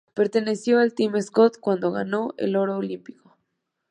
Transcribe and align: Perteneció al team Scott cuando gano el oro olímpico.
Perteneció 0.15 0.79
al 0.79 0.95
team 0.95 1.21
Scott 1.21 1.59
cuando 1.59 1.91
gano 1.91 2.33
el 2.37 2.55
oro 2.55 2.77
olímpico. 2.77 3.37